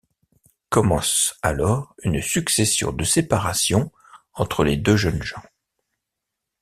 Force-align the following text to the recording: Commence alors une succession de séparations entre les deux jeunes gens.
Commence 0.69 1.35
alors 1.43 1.93
une 2.01 2.23
succession 2.23 2.91
de 2.91 3.03
séparations 3.03 3.91
entre 4.33 4.63
les 4.63 4.75
deux 4.75 4.97
jeunes 4.97 5.21
gens. 5.21 5.43